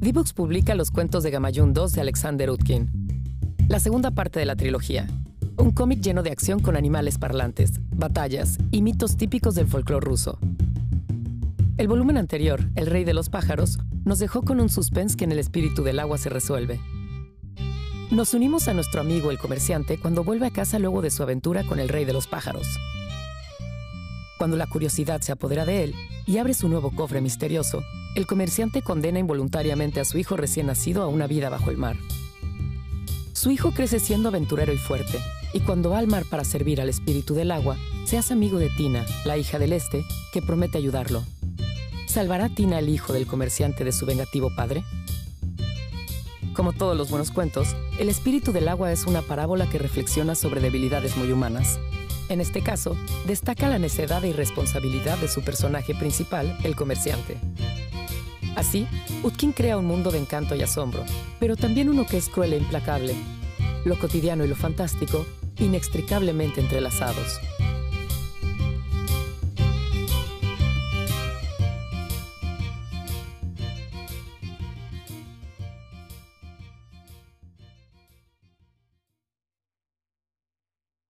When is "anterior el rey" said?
12.16-13.04